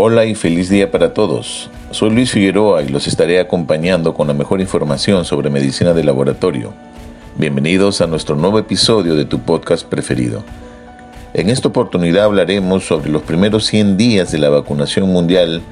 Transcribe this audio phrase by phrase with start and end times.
[0.00, 1.70] Hola y feliz día para todos.
[1.90, 6.72] Soy Luis Figueroa y los estaré acompañando con la mejor información sobre medicina de laboratorio.
[7.36, 10.44] Bienvenidos a nuestro nuevo episodio de tu podcast preferido.
[11.34, 15.62] En esta oportunidad hablaremos sobre los primeros 100 días de la vacunación mundial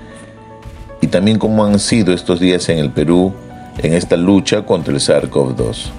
[1.00, 3.32] y también cómo han sido estos días en el Perú
[3.78, 5.90] en esta lucha contra el SARS-CoV-2.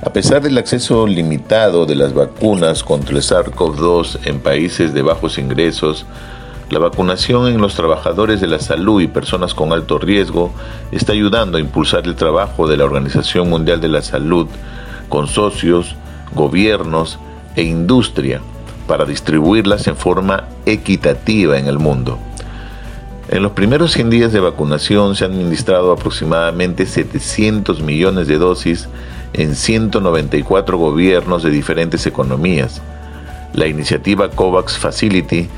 [0.00, 5.38] A pesar del acceso limitado de las vacunas contra el SARS-CoV-2 en países de bajos
[5.38, 6.06] ingresos,
[6.68, 10.52] la vacunación en los trabajadores de la salud y personas con alto riesgo
[10.90, 14.48] está ayudando a impulsar el trabajo de la Organización Mundial de la Salud
[15.08, 15.94] con socios,
[16.34, 17.20] gobiernos
[17.54, 18.40] e industria
[18.88, 22.18] para distribuirlas en forma equitativa en el mundo.
[23.28, 28.88] En los primeros 100 días de vacunación se han administrado aproximadamente 700 millones de dosis
[29.32, 32.80] en 194 gobiernos de diferentes economías.
[33.52, 35.48] La iniciativa COVAX Facility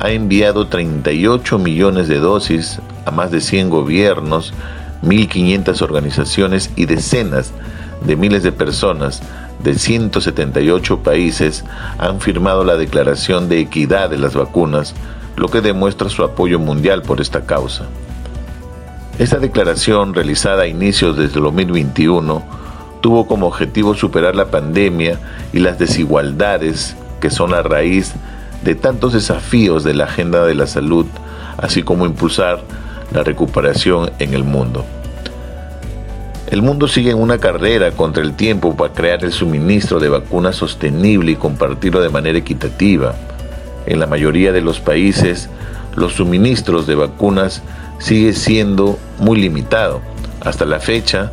[0.00, 4.54] ha enviado 38 millones de dosis a más de 100 gobiernos,
[5.02, 7.52] 1.500 organizaciones y decenas
[8.04, 9.22] de miles de personas
[9.62, 11.64] de 178 países
[11.98, 14.94] han firmado la Declaración de Equidad de las Vacunas,
[15.36, 17.84] lo que demuestra su apoyo mundial por esta causa.
[19.18, 22.42] Esta declaración, realizada a inicios desde 2021,
[23.02, 25.20] tuvo como objetivo superar la pandemia
[25.52, 28.39] y las desigualdades que son la raíz de
[28.74, 31.06] tantos desafíos de la agenda de la salud,
[31.56, 32.62] así como impulsar
[33.12, 34.84] la recuperación en el mundo.
[36.50, 40.56] El mundo sigue en una carrera contra el tiempo para crear el suministro de vacunas
[40.56, 43.14] sostenible y compartirlo de manera equitativa.
[43.86, 45.48] En la mayoría de los países,
[45.94, 47.62] los suministros de vacunas
[47.98, 50.00] sigue siendo muy limitado.
[50.40, 51.30] Hasta la fecha,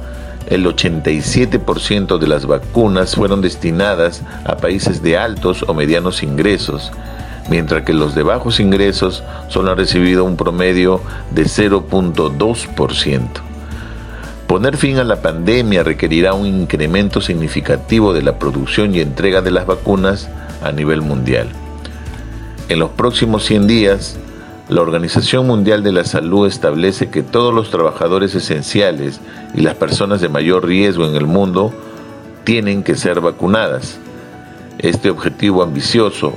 [0.49, 6.91] el 87% de las vacunas fueron destinadas a países de altos o medianos ingresos
[7.49, 13.27] mientras que los de bajos ingresos solo han recibido un promedio de 0.2%.
[14.47, 19.51] Poner fin a la pandemia requerirá un incremento significativo de la producción y entrega de
[19.51, 20.29] las vacunas
[20.63, 21.49] a nivel mundial.
[22.69, 24.17] En los próximos 100 días,
[24.69, 29.21] la Organización Mundial de la Salud establece que todos los trabajadores esenciales
[29.53, 31.73] y las personas de mayor riesgo en el mundo
[32.43, 33.99] tienen que ser vacunadas.
[34.79, 36.33] Este objetivo ambicioso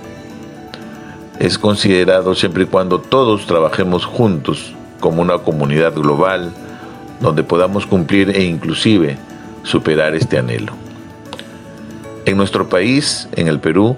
[1.40, 6.52] es considerado siempre y cuando todos trabajemos juntos como una comunidad global
[7.18, 9.16] donde podamos cumplir e inclusive
[9.62, 10.74] superar este anhelo.
[12.26, 13.96] En nuestro país, en el Perú,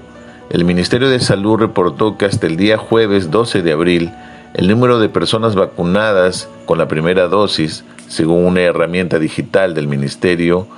[0.50, 4.12] el Ministerio de Salud reportó que hasta el día jueves 12 de abril
[4.54, 10.68] el número de personas vacunadas con la primera dosis, según una herramienta digital del Ministerio,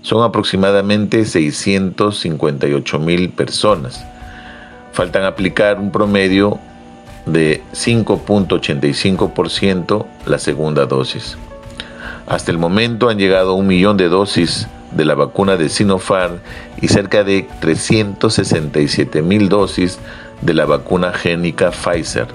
[0.00, 4.06] son aproximadamente 658 mil personas
[4.94, 6.60] faltan aplicar un promedio
[7.26, 11.36] de 5.85% la segunda dosis.
[12.28, 16.38] Hasta el momento han llegado un millón de dosis de la vacuna de Sinopharm
[16.80, 19.98] y cerca de 367 mil dosis
[20.42, 22.28] de la vacuna génica Pfizer,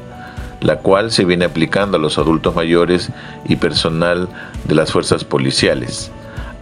[0.60, 3.10] la cual se viene aplicando a los adultos mayores
[3.46, 4.28] y personal
[4.66, 6.12] de las fuerzas policiales.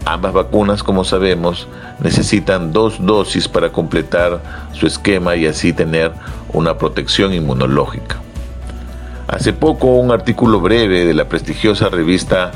[0.10, 1.68] Ambas vacunas, como sabemos,
[2.00, 4.40] necesitan dos dosis para completar
[4.72, 6.14] su esquema y así tener
[6.54, 8.16] una protección inmunológica.
[9.28, 12.54] Hace poco un artículo breve de la prestigiosa revista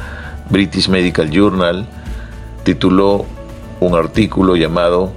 [0.49, 1.85] British Medical Journal
[2.63, 3.25] tituló
[3.81, 5.11] un artículo llamado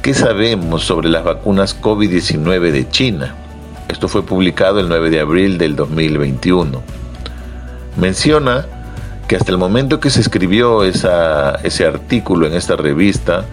[0.00, 3.34] ¿Qué sabemos sobre las vacunas COVID-19 de China?
[3.88, 6.80] Esto fue publicado el 9 de abril del 2021.
[7.96, 8.64] Menciona
[9.30, 13.44] que hasta el momento que se escribió ese artículo en esta revista,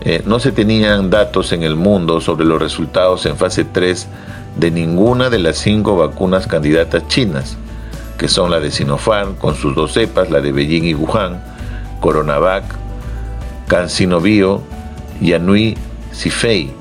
[0.00, 4.08] eh, no se tenían datos en el mundo sobre los resultados en fase 3
[4.56, 7.56] de ninguna de las cinco vacunas candidatas chinas,
[8.18, 11.40] que son la de Sinopharm con sus dos cepas, la de Beijing y Wuhan,
[12.00, 12.64] Coronavac,
[13.68, 14.60] CanSinoBio
[15.20, 15.76] y Anhui
[16.10, 16.72] Sifei.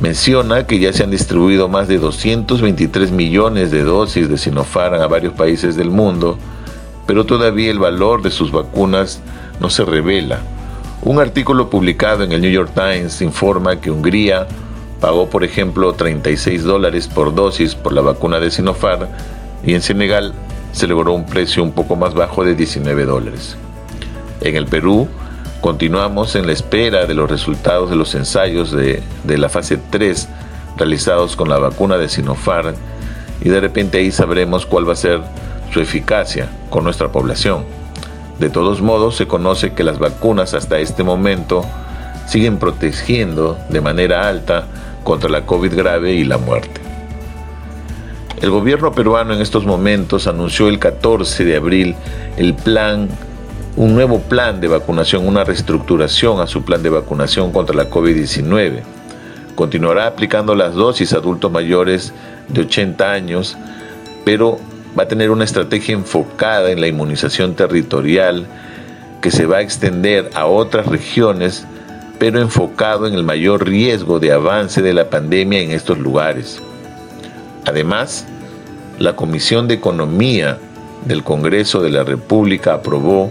[0.00, 5.08] Menciona que ya se han distribuido más de 223 millones de dosis de Sinopharm a
[5.08, 6.38] varios países del mundo,
[7.06, 9.20] pero todavía el valor de sus vacunas
[9.60, 10.40] no se revela.
[11.02, 14.46] Un artículo publicado en el New York Times informa que Hungría,
[15.00, 19.06] pagó, por ejemplo, 36 dólares por dosis por la vacuna de Sinopharm
[19.64, 20.32] y en Senegal
[20.72, 23.56] se logró un precio un poco más bajo de 19 dólares.
[24.40, 25.08] En el Perú,
[25.60, 30.28] continuamos en la espera de los resultados de los ensayos de, de la fase 3
[30.76, 32.74] realizados con la vacuna de Sinopharm
[33.42, 35.20] y de repente ahí sabremos cuál va a ser
[35.72, 37.64] su eficacia con nuestra población.
[38.38, 41.64] De todos modos, se conoce que las vacunas hasta este momento
[42.26, 44.66] siguen protegiendo de manera alta
[45.04, 46.80] contra la COVID grave y la muerte.
[48.42, 51.96] El gobierno peruano en estos momentos anunció el 14 de abril
[52.36, 53.08] el plan,
[53.76, 58.82] un nuevo plan de vacunación, una reestructuración a su plan de vacunación contra la COVID-19.
[59.54, 62.12] Continuará aplicando las dosis a adultos mayores
[62.48, 63.56] de 80 años,
[64.26, 64.58] pero
[64.98, 68.46] va a tener una estrategia enfocada en la inmunización territorial
[69.20, 71.66] que se va a extender a otras regiones,
[72.18, 76.62] pero enfocado en el mayor riesgo de avance de la pandemia en estos lugares.
[77.66, 78.26] Además,
[78.98, 80.58] la Comisión de Economía
[81.04, 83.30] del Congreso de la República aprobó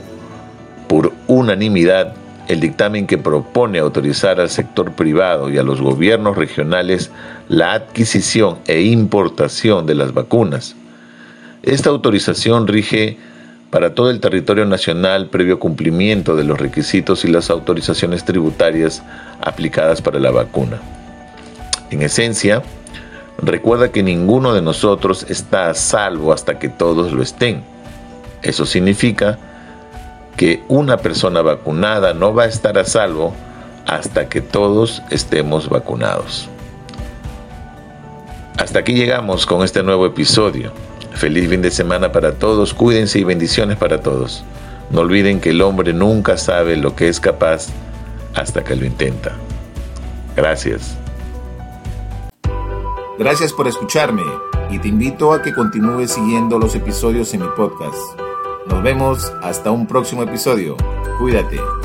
[0.88, 2.14] por unanimidad
[2.48, 7.10] el dictamen que propone autorizar al sector privado y a los gobiernos regionales
[7.50, 10.76] la adquisición e importación de las vacunas.
[11.66, 13.18] Esta autorización rige
[13.72, 19.02] para todo el territorio nacional previo cumplimiento de los requisitos y las autorizaciones tributarias
[19.42, 20.80] aplicadas para la vacuna.
[21.90, 22.62] En esencia,
[23.40, 27.64] recuerda que ninguno de nosotros está a salvo hasta que todos lo estén.
[28.44, 29.40] Eso significa
[30.38, 33.34] que una persona vacunada no va a estar a salvo
[33.88, 36.48] hasta que todos estemos vacunados.
[38.56, 40.85] Hasta aquí llegamos con este nuevo episodio.
[41.16, 44.44] Feliz fin de semana para todos, cuídense y bendiciones para todos.
[44.90, 47.68] No olviden que el hombre nunca sabe lo que es capaz
[48.36, 49.32] hasta que lo intenta.
[50.36, 50.98] Gracias.
[53.18, 54.24] Gracias por escucharme
[54.70, 57.98] y te invito a que continúes siguiendo los episodios en mi podcast.
[58.68, 60.76] Nos vemos hasta un próximo episodio.
[61.18, 61.85] Cuídate.